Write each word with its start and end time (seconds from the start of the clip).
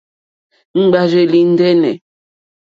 Ŋɡbárzèlì 0.81 1.39
ndɛ́nɛ̀. 1.51 1.95